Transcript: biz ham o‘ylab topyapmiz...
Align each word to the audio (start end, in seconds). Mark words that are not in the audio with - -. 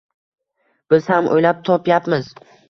biz 0.93 1.09
ham 1.11 1.29
o‘ylab 1.35 1.61
topyapmiz... 1.71 2.33